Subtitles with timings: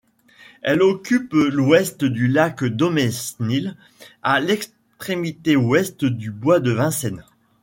[0.63, 3.75] Elle occupe l'ouest du lac Daumesnil,
[4.23, 7.23] à l'extrémité ouest du bois de Vincennes.